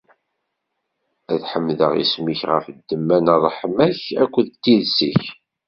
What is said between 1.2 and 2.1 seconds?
Ad ḥemdeɣ